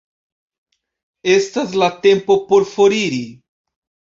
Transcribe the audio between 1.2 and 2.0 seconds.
Estas la